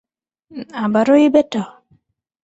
আবারও 0.83 1.13
এই 1.15 1.29
ব্যাটা? 1.33 1.61